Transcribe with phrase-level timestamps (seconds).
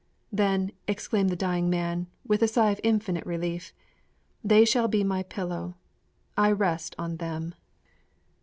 [0.31, 3.71] _"''Then,' exclaimed the dying man, with a sigh of infinite relief,
[4.43, 5.75] 'they shall be my pillow.
[6.35, 7.53] I rest on them.'